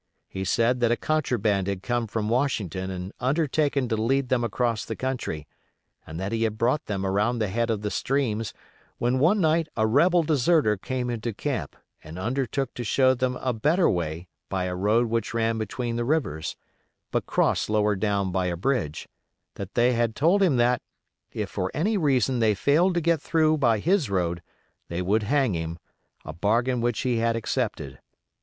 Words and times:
He 0.27 0.43
said 0.45 0.79
that 0.79 0.89
a 0.91 0.97
contraband 0.97 1.67
had 1.67 1.83
come 1.83 2.07
from 2.07 2.27
Washington 2.27 2.89
and 2.89 3.13
undertaken 3.19 3.87
to 3.89 3.95
lead 3.95 4.29
them 4.29 4.43
across 4.43 4.83
the 4.83 4.95
country, 4.95 5.47
and 6.07 6.19
that 6.19 6.31
he 6.31 6.41
had 6.41 6.57
brought 6.57 6.87
them 6.87 7.05
around 7.05 7.37
the 7.37 7.49
head 7.49 7.69
of 7.69 7.83
the 7.83 7.91
streams, 7.91 8.51
when 8.97 9.19
one 9.19 9.39
night 9.39 9.67
a 9.77 9.85
rebel 9.85 10.23
deserter 10.23 10.75
came 10.75 11.11
into 11.11 11.35
camp 11.35 11.75
and 12.03 12.17
undertook 12.17 12.73
to 12.73 12.83
show 12.83 13.13
them 13.13 13.35
a 13.41 13.53
better 13.53 13.87
way 13.87 14.27
by 14.49 14.63
a 14.63 14.75
road 14.75 15.05
which 15.07 15.35
ran 15.35 15.59
between 15.59 15.97
the 15.97 16.03
rivers, 16.03 16.55
but 17.11 17.27
crossed 17.27 17.69
lower 17.69 17.95
down 17.95 18.31
by 18.31 18.47
a 18.47 18.57
bridge; 18.57 19.07
that 19.53 19.75
they 19.75 19.93
had 19.93 20.15
told 20.15 20.41
him 20.41 20.57
that, 20.57 20.81
if 21.31 21.47
for 21.51 21.69
any 21.75 21.95
reason 21.95 22.39
they 22.39 22.55
failed 22.55 22.95
to 22.95 23.01
get 23.01 23.21
through 23.21 23.55
by 23.55 23.77
his 23.77 24.09
road 24.09 24.41
they 24.87 24.99
would 24.99 25.21
hang 25.21 25.53
him, 25.53 25.77
a 26.25 26.33
bargain 26.33 26.81
which 26.81 27.01
he 27.01 27.17
had 27.17 27.35
accepted. 27.35 27.99